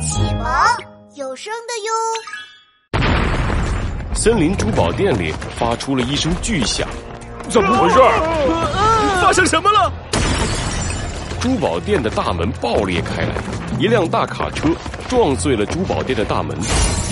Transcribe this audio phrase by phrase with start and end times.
[0.00, 0.46] 启蒙
[1.16, 1.92] 有声的哟。
[4.14, 6.88] 森林珠宝店里发出了一声巨响，
[7.48, 7.98] 怎么回事？
[9.20, 9.92] 发生什么了？
[11.40, 13.34] 珠宝店的大门爆裂开来，
[13.78, 14.68] 一辆大卡车
[15.08, 16.56] 撞碎了珠宝店的大门，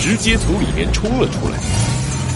[0.01, 1.59] 直接从里面冲了出来。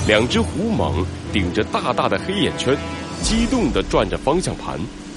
[0.08, 2.76] 两只虎蟒顶着大大的黑眼圈，
[3.22, 4.76] 激动地转着方向盘。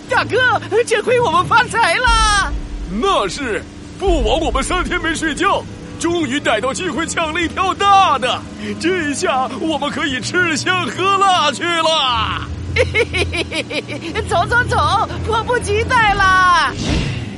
[0.10, 0.38] 大哥，
[0.86, 2.54] 这回我们发财了！
[3.02, 3.64] 那是，
[4.04, 5.64] 不枉我们三天没睡觉，
[5.98, 8.38] 终于逮到机会抢了一条大的。
[8.78, 12.42] 这一下我们可以吃香喝辣去了。
[12.76, 16.74] 嘿嘿嘿嘿嘿，走走走，迫不及待啦！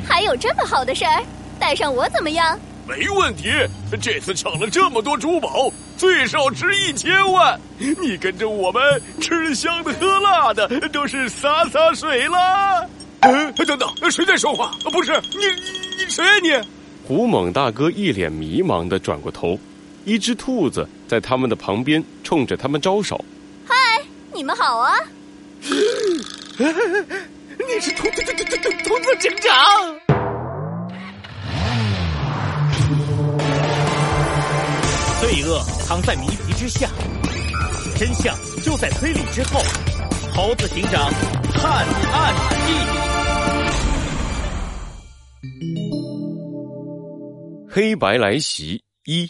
[0.09, 1.21] 还有这么好的事儿，
[1.59, 2.59] 带上我怎么样？
[2.87, 3.51] 没问题，
[4.01, 7.59] 这次抢了这么多珠宝，最少值一千万。
[7.77, 8.81] 你跟着我们
[9.21, 12.89] 吃香的喝辣的，都是洒洒水了。
[13.25, 14.75] 嗯，等等，谁在说话？
[14.91, 15.45] 不是你，
[15.97, 16.51] 你谁啊你？
[17.07, 19.59] 胡猛大哥一脸迷茫的转过头，
[20.05, 23.23] 一只兔子在他们的旁边冲着他们招手
[23.67, 23.75] ：“嗨，
[24.33, 24.93] 你们好啊！”
[27.67, 29.51] 你是兔兔兔兔兔兔子警长。
[35.21, 36.87] 罪恶藏在谜题之下，
[37.97, 39.59] 真相就在推理之后。
[40.35, 41.09] 猴子警长
[41.53, 41.71] 探
[42.11, 42.35] 案
[42.67, 42.94] 记：
[47.75, 49.29] 黑白来袭一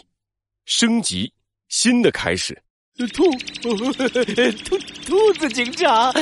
[0.66, 1.32] 升级，
[1.68, 2.56] 新的开始。
[2.96, 3.24] 兔
[3.60, 3.74] 兔
[5.04, 6.12] 兔子警长，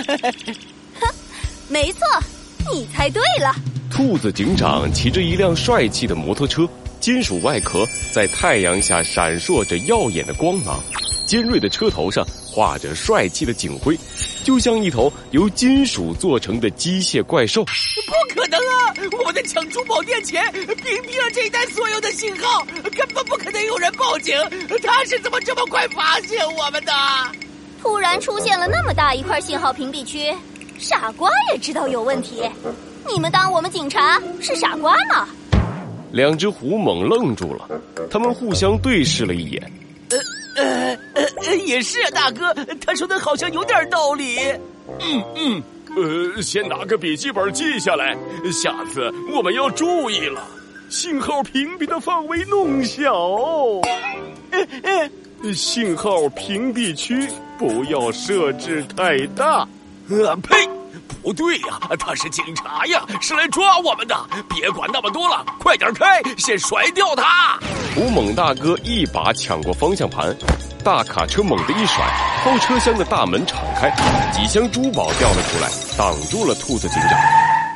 [0.98, 1.14] 哼，
[1.68, 2.00] 没错，
[2.72, 3.54] 你猜对了。
[3.90, 6.66] 兔子警长骑着一辆帅气的摩托车，
[6.98, 10.82] 金属外壳在太阳下闪烁着耀眼的光芒，
[11.26, 13.98] 尖锐的车头上画着帅气的警徽，
[14.44, 17.64] 就像一头由金属做成的机械怪兽。
[17.64, 18.94] 不可能啊！
[19.18, 20.64] 我们在抢珠宝店前屏
[21.02, 22.64] 蔽了这一带所有的信号，
[22.96, 24.36] 根本不可能有人报警。
[24.84, 26.92] 他是怎么这么快发现我们的？
[27.82, 30.32] 突然出现了那么大一块信号屏蔽区，
[30.78, 32.48] 傻瓜也知道有问题。
[33.12, 35.28] 你们当我们警察是傻瓜吗？
[36.12, 37.68] 两只虎猛愣住了，
[38.08, 39.72] 他们互相对视了一眼。
[40.10, 40.18] 呃
[40.56, 40.98] 呃呃，
[41.66, 44.38] 也是啊，大哥，他说的好像有点道理。
[45.00, 45.62] 嗯嗯，
[45.96, 48.16] 呃，先拿个笔记本记下来，
[48.52, 50.42] 下次我们要注意了，
[50.88, 53.12] 信号屏蔽的范围弄小。
[54.50, 54.66] 呃
[55.42, 57.28] 呃，信号屏蔽区
[57.58, 59.66] 不要设置太大。
[60.10, 60.68] 呃呸！
[61.22, 64.14] 不对呀，他是警察呀，是来抓我们的。
[64.54, 67.58] 别管那么多了，快点开，先甩掉他。
[67.96, 70.36] 吴猛大哥一把抢过方向盘，
[70.84, 72.04] 大卡车猛地一甩，
[72.44, 73.90] 后车厢的大门敞开，
[74.30, 77.18] 几箱珠宝掉了出来，挡住了兔子警长。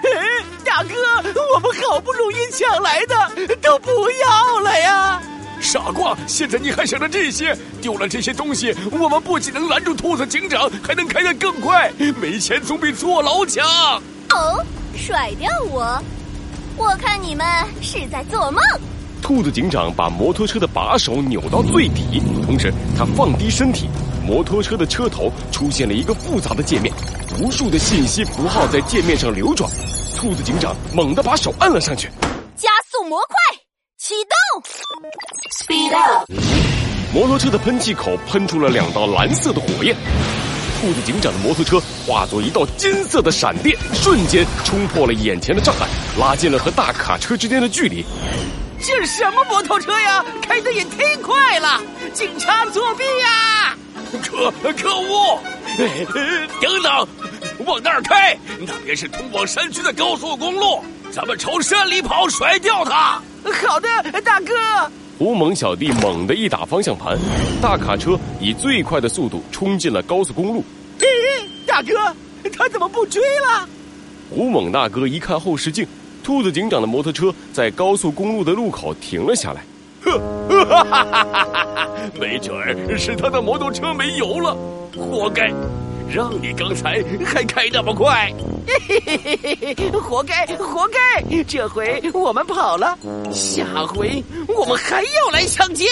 [0.63, 0.95] 大哥，
[1.55, 5.23] 我们好不容易抢来的，都不要了呀！
[5.59, 7.57] 傻瓜，现在你还想着这些？
[7.81, 11.91] 丢了这些东西，我们不仅能拦住兔子警长，还能开得更快。
[12.21, 13.67] 没钱总比坐牢强。
[14.35, 14.63] 哦，
[14.95, 15.99] 甩掉我？
[16.77, 17.47] 我看你们
[17.81, 18.63] 是在做梦。
[19.23, 23.89] 兔子警长把摩托车的把手扭到最底，同时他放低身体，
[24.27, 26.93] 摩托车的车头出现了一个复杂的界面，
[27.39, 29.71] 无数的信息符号在界面上流转。
[30.17, 32.09] 兔子警长猛地把手按了上去，
[32.57, 33.37] 加速模块。
[33.99, 34.63] 启动
[35.59, 36.31] ，Speed up。
[37.13, 39.95] 摩托车的喷气口喷出了两道蓝色的火焰，
[40.81, 48.05] 兔子警长的摩托车化作一道金色的闪电，瞬间冲破了眼前的障碍，拉近了和大卡车之间的距离。
[48.81, 50.25] 这是什么摩托车呀？
[50.41, 51.81] 开的也忒快了！
[52.13, 53.77] 警察作弊呀！
[54.23, 55.39] 可可恶！
[56.61, 57.09] 等等，
[57.67, 63.21] 往那儿开，那边是通往山区的高速公路，咱们朝山里跑，甩掉它。
[63.67, 63.89] 好的，
[64.23, 64.55] 大哥。
[65.19, 67.19] 胡猛小弟猛地一打方向盘，
[67.61, 70.65] 大卡车以最快的速度冲进了高速公路。
[71.67, 71.95] 大哥，
[72.57, 73.69] 他怎么不追了？
[74.31, 75.87] 胡猛大哥一看后视镜，
[76.29, 79.65] 兔子警长的摩托车在高速公路的路口停了下来。
[80.03, 80.19] 呵，
[80.67, 81.89] 哈哈哈哈哈！
[82.21, 84.55] 没准儿是他的摩托车没油了，
[84.95, 85.51] 活该。
[86.07, 88.31] 让你刚才还开那么快，
[88.67, 91.43] 嘿嘿嘿嘿嘿，活该活该！
[91.45, 92.99] 这回我们跑了，
[93.33, 94.23] 下回
[94.55, 95.87] 我们还要来抢劫。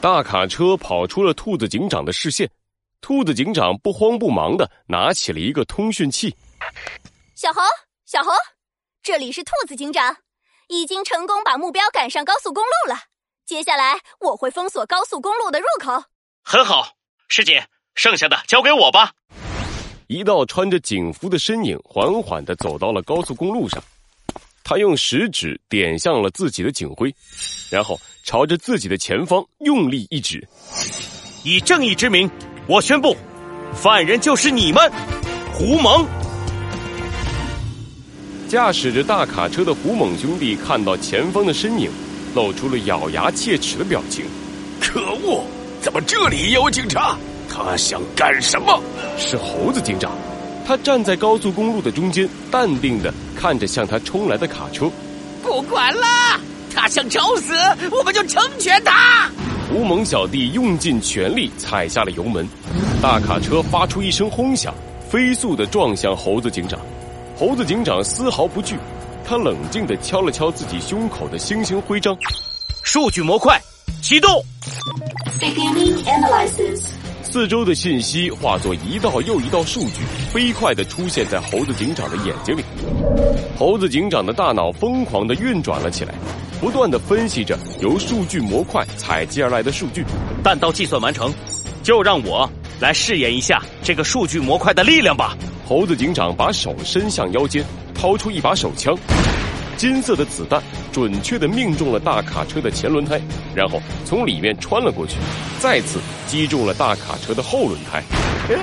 [0.00, 2.50] 大卡车跑出了兔子警长的视线，
[3.00, 6.34] 兔子警长不慌不忙的拿起了一个通讯器。
[7.36, 7.60] 小猴，
[8.10, 8.32] 小红，
[9.02, 10.16] 这里是兔子警长，
[10.68, 12.98] 已经成功把目标赶上高速公路了。
[13.44, 16.04] 接下来我会封锁高速公路的入口。
[16.42, 16.94] 很好，
[17.28, 17.62] 师姐。
[17.96, 19.12] 剩下的交给我吧。
[20.06, 23.78] 一道穿着警服的身影缓缓的走到了高速公路上，
[24.64, 27.14] 他用食指点向了自己的警徽，
[27.68, 30.48] 然后朝着自己的前方用力一指。
[31.44, 32.30] 以正义之名，
[32.66, 33.14] 我宣布，
[33.74, 34.90] 犯人就是你们，
[35.52, 36.08] 胡蒙。
[38.48, 41.90] 驾驶着大卡车的胡猛兄弟看到前方的身影，
[42.34, 44.24] 露出了咬牙切齿的表情。
[44.80, 45.44] 可恶！
[45.82, 47.14] 怎么这里也有警察？
[47.46, 48.82] 他想干什么？
[49.18, 50.12] 是猴子警长，
[50.66, 54.90] 他站在高速公路的中间，淡定的看着向他冲来的卡车。
[55.42, 56.06] 不管了，
[56.74, 57.52] 他想找死，
[57.90, 59.30] 我们就成全他。
[59.70, 62.48] 胡猛小弟用尽全力踩下了油门，
[63.02, 64.72] 大卡车发出一声轰响，
[65.10, 66.80] 飞速的撞向猴子警长。
[67.38, 68.76] 猴子警长丝毫不惧，
[69.24, 72.18] 他冷静的敲了敲自己胸口的星星徽章，
[72.82, 73.56] 数据模块
[74.02, 74.42] 启动。
[77.22, 80.02] 四周的信息化作一道又一道数据，
[80.32, 82.64] 飞快的出现在猴子警长的眼睛里。
[83.56, 86.12] 猴子警长的大脑疯狂的运转了起来，
[86.60, 90.04] 不断的分析着由数据模块采集而来的数据。
[90.42, 91.32] 弹道计算完成，
[91.84, 92.50] 就让我
[92.80, 95.36] 来试验一下这个数据模块的力量吧。
[95.68, 97.62] 猴子警长把手伸向腰间，
[97.94, 98.96] 掏出一把手枪，
[99.76, 103.20] 金色的子弹准确的命中了大卡车的前轮胎，
[103.54, 105.16] 然后从里面穿了过去，
[105.60, 108.02] 再次击中了大卡车的后轮胎。
[108.48, 108.56] 不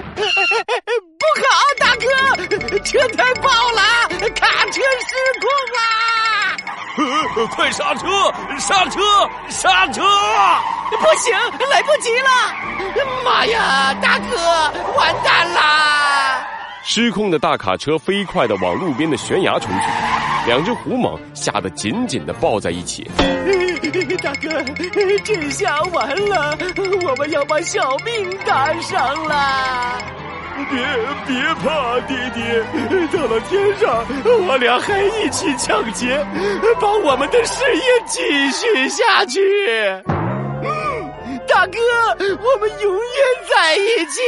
[1.44, 1.46] 好，
[1.80, 2.08] 大哥，
[2.80, 3.84] 车胎爆了，
[4.34, 5.48] 卡车失控
[5.78, 5.86] 啦！
[7.56, 8.08] 快刹车！
[8.58, 9.00] 刹车！
[9.50, 10.02] 刹车！
[10.90, 11.36] 不行，
[11.70, 12.30] 来不及了！
[13.24, 14.38] 妈呀，大哥，
[14.98, 16.25] 完蛋啦！
[16.88, 19.88] 失控的大卡车飞快的往路边的悬崖冲去，
[20.46, 23.10] 两只虎蟒吓得紧紧的抱在一起。
[24.22, 24.50] 大哥，
[25.24, 26.56] 这下完了，
[27.04, 30.00] 我们要把小命搭上了。
[30.70, 30.78] 别
[31.26, 32.64] 别怕，爹爹，
[33.12, 34.06] 到了天上，
[34.48, 36.24] 我俩还一起抢劫，
[36.80, 38.22] 把我们的事业继
[38.52, 39.42] 续下去。
[41.48, 41.80] 大哥，
[42.20, 43.02] 我们永远
[43.50, 44.22] 在一起。